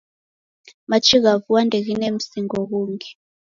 [0.89, 3.09] Machi gha vua ndeghine msingo ghungi